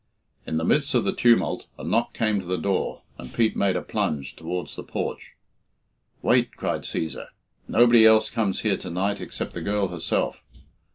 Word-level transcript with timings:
In 0.47 0.57
the 0.57 0.65
midst 0.65 0.95
of 0.95 1.03
the 1.03 1.13
tumult 1.13 1.67
a 1.77 1.83
knock 1.83 2.15
came 2.15 2.39
to 2.39 2.45
the 2.47 2.57
door, 2.57 3.03
and 3.19 3.31
Pete 3.31 3.55
made 3.55 3.75
a 3.75 3.83
plunge 3.83 4.35
towards 4.35 4.75
the 4.75 4.81
porch. 4.83 5.33
"Wait," 6.23 6.55
cried 6.57 6.81
Cæsar. 6.81 7.27
"Nobody 7.67 8.03
else 8.03 8.31
comes 8.31 8.61
here 8.61 8.77
to 8.77 8.89
night 8.89 9.21
except 9.21 9.53
the 9.53 9.61
girl 9.61 9.89
herself. 9.89 10.41